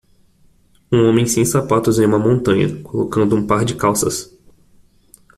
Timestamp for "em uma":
1.99-2.17